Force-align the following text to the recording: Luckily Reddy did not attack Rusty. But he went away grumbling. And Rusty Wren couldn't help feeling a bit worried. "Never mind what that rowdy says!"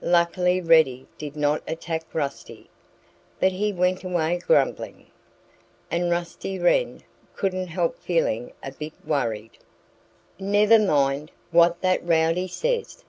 Luckily 0.00 0.62
Reddy 0.62 1.06
did 1.18 1.36
not 1.36 1.62
attack 1.68 2.04
Rusty. 2.14 2.70
But 3.38 3.52
he 3.52 3.70
went 3.70 4.02
away 4.02 4.38
grumbling. 4.38 5.08
And 5.90 6.10
Rusty 6.10 6.58
Wren 6.58 7.02
couldn't 7.36 7.66
help 7.66 7.98
feeling 7.98 8.54
a 8.62 8.72
bit 8.72 8.94
worried. 9.06 9.58
"Never 10.38 10.78
mind 10.78 11.32
what 11.50 11.82
that 11.82 12.02
rowdy 12.02 12.48
says!" 12.48 13.04